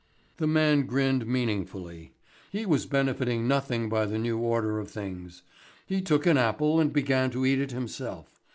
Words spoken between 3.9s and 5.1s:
the new order of